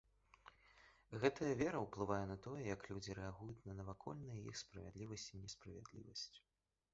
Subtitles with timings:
[1.23, 6.27] Гэтая вера ўплывае на тое, як людзі рэагуюць на навакольныя іх справядлівасць і несправядлівасць.